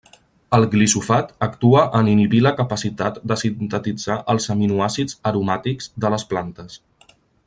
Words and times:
El 0.57 0.63
glifosat 0.69 1.27
actua 1.47 1.83
en 1.99 2.09
inhibir 2.13 2.39
la 2.45 2.53
capacitat 2.61 3.19
de 3.33 3.37
sintetitzar 3.41 4.17
els 4.35 4.49
aminoàcids 4.55 5.19
aromàtics 5.33 5.93
de 6.07 6.13
les 6.15 6.27
plantes. 6.33 6.79